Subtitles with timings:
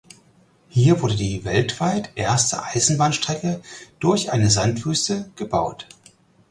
[0.67, 3.61] Hier wurde die weltweit erste Eisenbahnstrecke
[3.99, 5.89] durch eine Sandwüste gebaut.